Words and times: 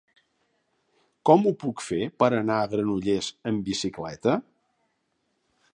Com 1.29 1.45
ho 1.49 1.51
puc 1.63 1.83
fer 1.89 1.99
per 2.23 2.31
anar 2.39 2.57
a 2.63 2.71
Granollers 2.73 3.29
amb 3.53 3.69
bicicleta? 3.69 4.39